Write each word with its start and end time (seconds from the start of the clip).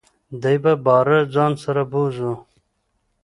دی 0.41 0.55
به 0.63 0.73
باره 0.85 1.19
دځان 1.29 1.53
سره 1.63 1.83
بوزو. 1.91 2.33